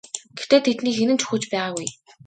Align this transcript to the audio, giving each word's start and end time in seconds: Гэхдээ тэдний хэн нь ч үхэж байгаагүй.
Гэхдээ 0.37 0.61
тэдний 0.65 0.95
хэн 0.97 1.11
нь 1.13 1.19
ч 1.19 1.23
үхэж 1.25 1.43
байгаагүй. 1.53 1.87